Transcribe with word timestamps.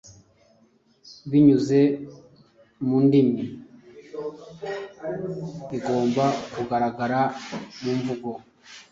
binyuze 1.29 1.79
mu 2.87 2.97
ndimi 3.05 3.43
igomba 5.77 6.25
kugaragara 6.53 7.21
mumvugo 7.81 8.29